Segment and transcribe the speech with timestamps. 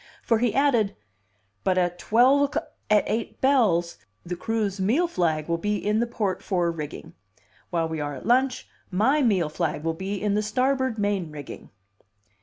[0.23, 0.95] For he added:
[1.63, 2.57] "But at twelve o'c
[2.89, 7.13] at eight bells, the crew's meal flag will be in the port fore rigging.
[7.69, 11.69] While we are at lunch, my meal flag will be in the starboard main rigging."